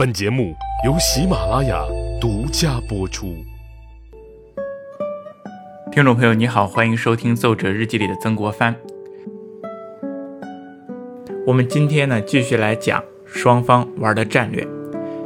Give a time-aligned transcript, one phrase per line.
[0.00, 1.84] 本节目由喜马拉雅
[2.18, 3.44] 独家播出。
[5.92, 8.74] 听众朋友，你好，欢迎收听《奏折日记》里的曾国藩。
[11.46, 14.66] 我们今天呢，继续来讲双方玩的战略。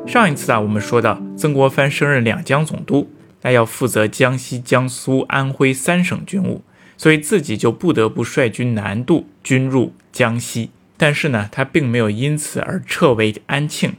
[0.08, 3.08] 上一次啊，我们说到曾国藩升任两江总督，
[3.42, 6.62] 那要负责江西、江苏、安徽三省军务，
[6.96, 10.70] 所以自己就不得不率军南渡，军入江西。
[10.96, 13.94] 但是呢，他并没有因此而撤回安庆，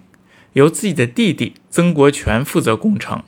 [0.55, 3.23] 由自己的弟弟曾国荃负责攻城。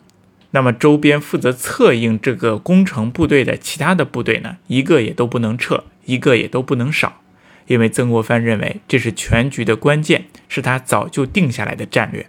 [0.51, 7.21] 那么周边负责策应这个攻城部队的其他的部队呢，一个也都不能撤，一个也都不能少，
[7.67, 12.27] 因为曾国藩认为这是全局的关键，是他早就定下来的战略。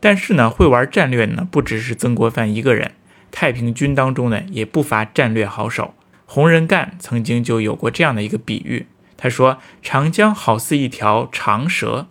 [0.00, 2.92] 但是呢，会玩战略呢，不只是曾国藩一个人，
[3.30, 5.94] 太平军当中呢，也不乏战略好手。
[6.26, 8.86] 洪仁玕曾经就有过这样的一个比喻。
[9.16, 12.06] 他说：“长江好似一条长蛇，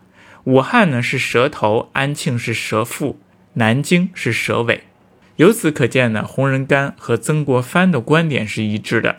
[0.46, 3.20] 武汉呢是蛇头，安庆是蛇腹，
[3.54, 4.84] 南京是蛇尾。
[5.36, 9.18] 由此可见呢，洪仁玕和曾国藩的观点是一致的。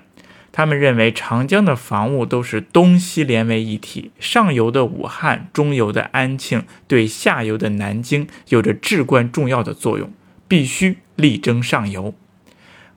[0.53, 10.13] 他们认为长江的防务都是东西连为一体，上游的武汉、中游的安庆对下游的南京有着至关重要的作用，
[10.49, 12.15] 必须力争上游。”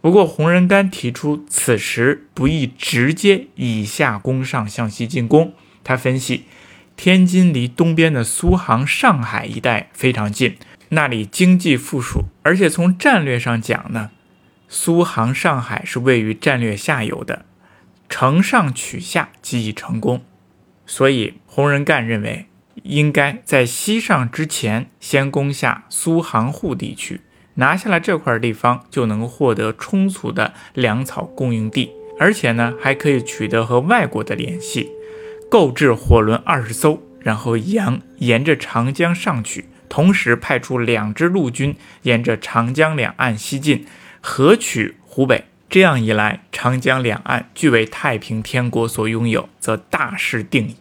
[0.02, 5.54] 不过，洪仁玕提出此时不宜直接以下攻上，向西进攻。
[5.84, 6.44] 他分析，
[6.96, 10.58] 天津离东边的苏杭、上海一带非常近，
[10.90, 14.12] 那里经济富庶，而且从战略上讲呢，
[14.68, 17.46] 苏杭、上海是位于战略下游的，
[18.08, 20.24] 承上取下即已成功。
[20.86, 22.48] 所以，洪仁玕认为
[22.84, 27.22] 应该在西上之前先攻下苏杭沪地区。
[27.56, 34.90] 拿下了这块地方，就能获得充足的粮草供应地，而且呢，还可以取得和外国的联系，
[35.54, 43.86] 购置火轮二十艘，然后沿沿着长江上去，同时派出两支陆军沿着长江两岸西进，
[44.20, 45.46] 合取湖北。
[45.70, 50.78] 这样一来，长江两岸俱为太平天国所拥有，则大势定矣。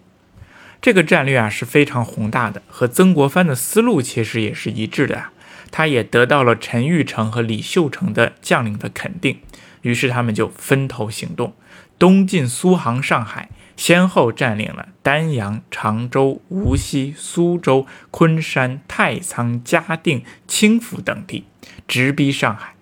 [0.81, 5.33] 这个战略啊是非常宏大的，和曾国藩的思路其实也是一致的啊。
[5.71, 9.41] 他也得到了陈玉成和李秀成的将领的肯定，
[9.83, 11.53] 于是他们就分头行动，
[11.99, 21.45] 东进苏杭、上海，先后占领了丹阳、常州、无锡、苏州、昆山、太仓、嘉定、清府等地，
[21.89, 22.75] 直逼上海。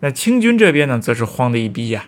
[0.00, 2.06] 那清军这边呢，则是慌得一逼呀。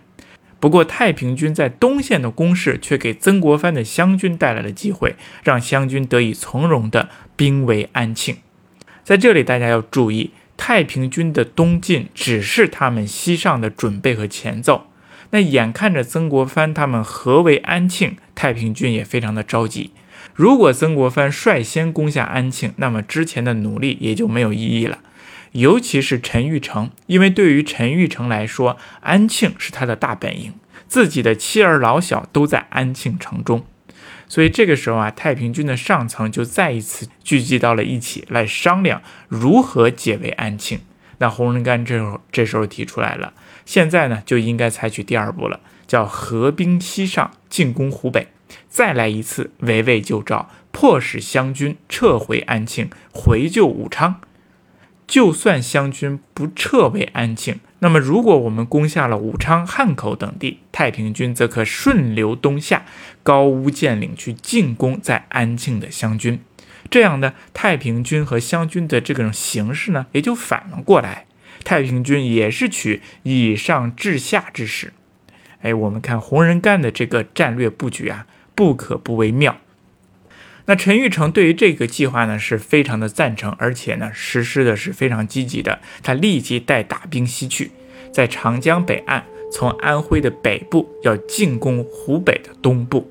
[0.60, 8.38] 不过太平军在东线的攻势，却给曾国藩的湘军带来了机会，让湘军得以从容地兵围安庆。
[9.04, 14.87] 在这里，大家要注意，太平军的东进只是他们西上的准备和前奏。
[15.30, 19.92] 那眼看着曾国藩他们合围安庆，太平军也非常的着急。
[20.34, 24.98] 如果曾国藩率先攻下安庆，那么之前的努力也就没有意义了。
[25.52, 30.54] 尤其是陈玉成，因为对于陈玉成来说，安庆是他的大本营，
[30.86, 33.64] 自己的妻儿老小都在安庆城中。
[34.28, 40.80] 所以这个时候啊，太平军的上层就再一次聚集到了一起来商量如何解围安庆。
[41.18, 43.32] 那洪仁玕这时候这时候提出来了，
[43.66, 48.28] 现在呢就应该采取第二步了，叫合兵西上，进攻湖北，
[48.68, 54.20] 再来一次围魏救赵，迫使湘军撤回安庆，回救武昌。
[55.06, 62.84] 就算湘军不撤回安庆，那么如果我们攻下了武昌、汉口等地，太平军则可顺流东下，
[63.22, 66.40] 高屋建瓴去进攻在安庆的湘军。
[66.90, 71.26] 这样呢，太平军和湘军的这种形势呢，也就反了过来。
[71.64, 74.92] 太平军也是取以上制下之势。
[75.62, 79.58] 哎，我们看洪仁玕的这个战略布局啊，不可不为妙。
[80.66, 85.80] 那陈玉成对于这个计划呢是非常的赞成，而且呢实施的是非常积极的。
[86.02, 87.72] 他立即带大兵西去，
[88.12, 93.10] 在长江北岸，从安徽的北部要进攻湖北的东部，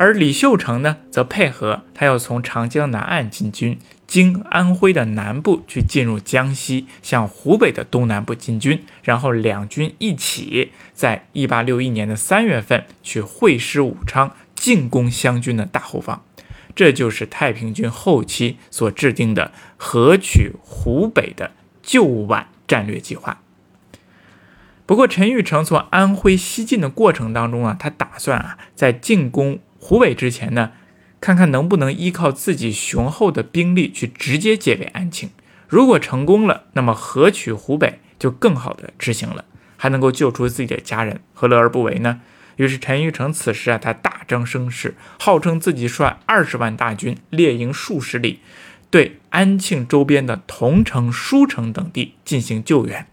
[0.00, 16.24] 而李秀成呢则配合他要从长江南岸进军，经安徽的南部去进入江西，向湖北的东南部进军，然后两军一起在一八六一年的三月份去会师武昌，进攻湘军的大后方。
[16.74, 21.50] 这就是太平军后期所制定的合取湖北的
[21.82, 23.42] 旧皖战略计划。
[24.86, 30.72] 不过，陈玉成从安徽西进的过程当中啊，他打算啊，在进攻湖北之前呢，
[31.20, 35.30] 看看能不能依靠自己雄厚的兵力去直接解围安庆。
[35.66, 39.46] 如果成功了，那么合取湖北就更好的执行了，
[39.76, 42.20] 还能够救出自己的家人，何乐而不为呢？
[42.56, 48.40] 于是陈玉成此时啊，他大张声势，号称自己率二十万大军，列营数十里，
[48.90, 53.06] 对安庆周边的桐城、舒城等地进行救援。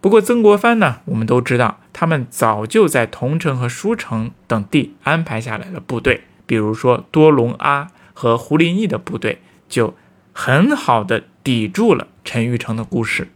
[0.00, 9.94] 不过曾国藩呢，我们都知道，他们早就在桐城和舒城等地安排下来了部队，比如说多隆阿和胡林翼的部队，就
[10.32, 13.28] 很好的抵住了陈玉成的故事。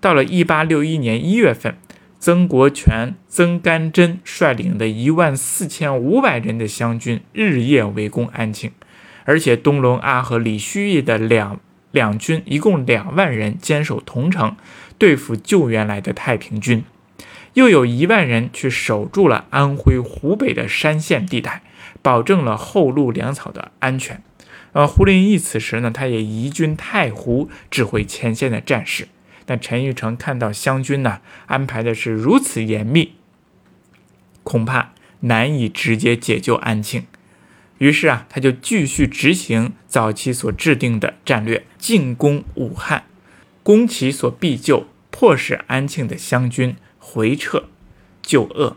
[0.00, 1.76] 到了一八六一年一月份，
[2.18, 8.70] 曾国荃、曾干珍率领的一万四千五百人的湘军日夜围攻安庆，
[9.24, 11.60] 而且东隆阿和李旭义的两
[11.96, 14.54] 两军一共两万人坚守桐城。
[14.98, 16.82] 对付救援来的太平军，
[17.52, 21.62] 又有一万人去守住了安徽、湖北的山县地带，
[22.00, 24.22] 保证了后路粮草的安全。
[24.72, 29.08] 呃，胡林翼此时呢，他也移军太湖，指挥前线的战士。
[29.44, 33.12] 但陈玉成看到湘军呢安排的是如此严密，
[34.42, 37.06] 恐怕难以直接解救安庆，
[37.78, 43.04] 于是啊，他就继续执行早期所制定的战略，进攻武汉。
[43.62, 47.64] 攻其所必救，迫使安庆的湘军回撤
[48.22, 48.76] 救鄂。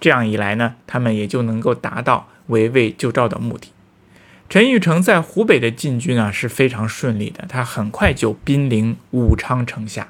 [0.00, 3.72] 这样一来呢，他们也就能够达到围魏救赵的目的。
[4.48, 10.08] 陈玉成在湖北的进军啊是非常顺利的，他很快就兵临武昌城下。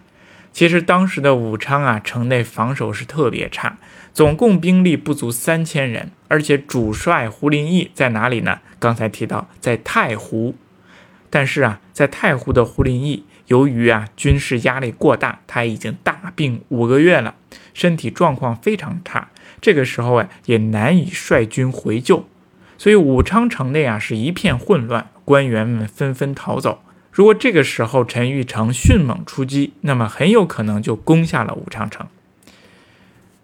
[0.59, 3.79] 其实当时的武昌啊，城内防守是特别差，
[4.13, 8.59] 总共兵力不足三千人，而且主帅胡林翼在哪里呢？
[8.81, 10.57] 刚才提到在太湖，
[11.31, 13.25] 但是啊，在太湖的胡林翼。
[13.47, 17.37] 由于啊军事压力过大，他已经大病五个月了，
[17.73, 19.29] 身体状况非常差。
[19.61, 22.27] 这个时候啊也难以率军回救，
[22.77, 26.83] 所以武昌城内啊是一片混乱，官员们纷纷逃走。
[27.19, 32.07] 如果这个时候陈玉成迅猛出击，那么很有可能就攻下了武昌城。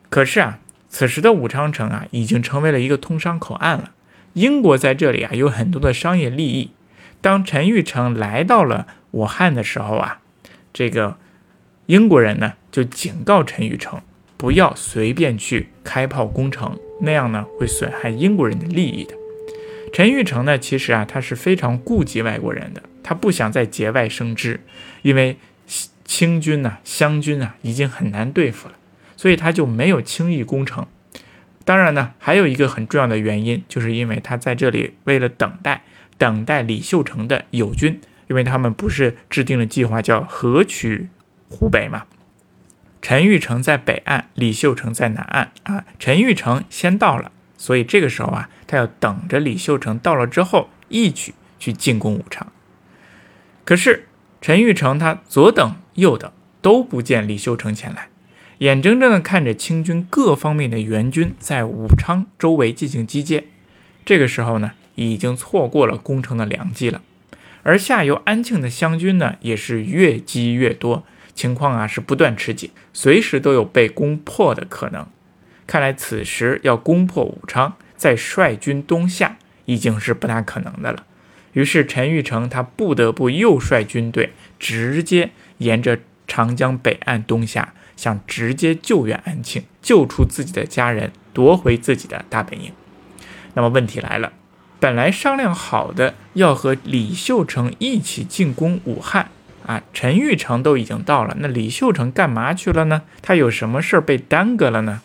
[0.08, 3.90] 可是啊，此时的武昌城啊已经成为了一个通商口岸了，
[4.34, 6.70] 英国在这里啊有很多的商业利益。
[7.20, 8.86] 当陈玉成来到了。
[9.10, 10.20] 武汉的时候啊，
[10.72, 11.16] 这个
[11.86, 14.00] 英国人呢就警告陈玉成，
[14.36, 19.14] 不要随便去开炮攻城，那样呢会损害英国人的利益的。
[19.92, 24.58] 陈玉成呢，其实啊他是非常顾及外国人的，他不想再节外生枝，
[25.02, 25.36] 因为
[26.04, 28.74] 清军呐、湘军啊已经很难对付了，
[29.16, 30.84] 所以他就没有轻易攻城。
[31.64, 35.84] 当然呢，还有一个很重要的原因，就是因为他在这里为了等待，
[36.18, 38.00] 等待李秀成的友军。
[38.26, 41.08] 因为他们不是制定了计划叫合取
[41.50, 42.04] 湖北嘛？
[43.02, 45.84] 陈玉成在北岸，李秀成在南岸啊。
[45.98, 52.50] 陈玉成先到了，所以这个时候啊，他要等着李秀成到了之后，一举去进攻武昌。
[53.64, 54.06] 可是
[54.40, 56.30] 陈玉成他左等右等
[56.60, 58.08] 都不见李秀成前来，
[58.58, 63.44] 眼睁睁地看着清军各方面的援军在武昌周围进行集结，
[64.04, 67.00] 这个时候呢，已经错过了攻城的良机了。
[67.62, 75.06] 而下游安庆的湘军呢，也是越积越多，情况啊是不断吃紧，随时都有被攻破的可能。
[75.66, 81.06] 看来此时要攻破武昌，再率军东下，已经是不大可能的了。
[81.54, 85.98] 于是陈玉成他不得不又率军队直接沿着
[86.28, 92.72] 长江北岸东下，想直接救援安庆，救出自己的家人，夺回自己的大本营。
[93.54, 94.32] 那么问题来了。
[94.80, 99.28] 本来商量好的要和李秀成一起进攻武汉
[99.64, 103.02] 啊，陈玉成都已经到了，那李秀成干嘛去了呢？
[103.22, 105.00] 他有什么事儿被耽搁了呢？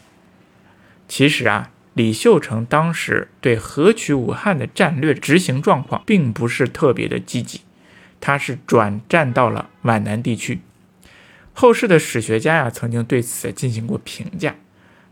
[1.07, 7.59] 其实啊，李秀成当时对合取武汉的战略执行状况并不是特别的积极，
[8.21, 10.61] 他是转战到了皖南地区。
[11.51, 14.55] 后世的史学家呀，曾经对此进行过评价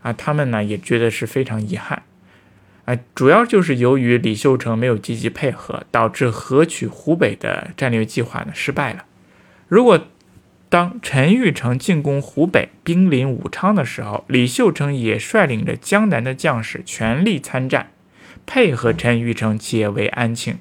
[0.00, 2.04] 啊，他们呢也觉得是非常遗憾。
[2.86, 9.04] 啊，主要就是由于李秀成没有积极配合，导致合取湖北的战略计划呢失败了。
[9.68, 10.06] 如果
[10.70, 17.90] 当陈玉成进攻湖北、兵临武昌的时候，李秀成也率领着江南的将士全力参战，
[18.44, 20.58] 配合陈玉成解围安庆，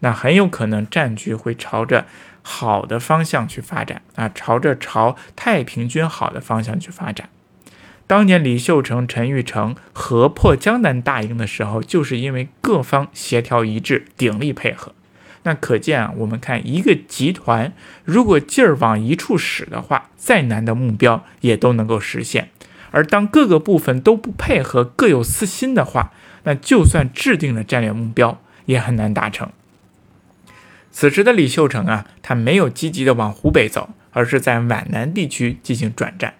[0.00, 2.06] 那很有可能战局会朝着
[2.42, 7.30] 好的方向去发展啊，朝着朝太平军好的方向去发展。
[8.06, 14.94] 当年李秀成、陈玉成合破江南大营的时候，就是因为各方协调一致、鼎力配合。
[15.44, 17.72] 那可见啊，我们看一个集团
[18.04, 22.50] 如果劲儿往一处使的话，再难的目标也都能够实现。
[22.90, 26.12] 而当各个部分都不配合、各有私心的话，
[26.44, 29.50] 那就算制定了战略目标，也很难达成。
[30.90, 36.34] 此时的李秀成啊，他没有积极的往湖北走，而是在皖南地区进行转战。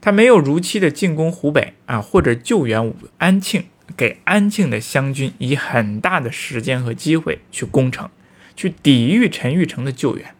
[0.00, 3.64] 他没有如期的进攻湖北啊，或者救援安庆，
[3.96, 8.08] 给安庆的湘军以很大的时间和机会去攻城，
[8.56, 10.34] 去抵御陈玉成的救援。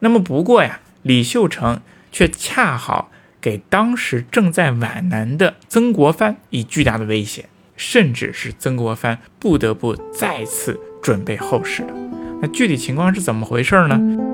[0.00, 3.10] 那么不过呀，李秀成却恰好
[3.40, 11.94] 给当时正在皖南的曾国藩以巨大的威胁，甚至是曾国藩不得不再次准备后事了。
[12.40, 14.31] 那具体情况是怎么回事呢？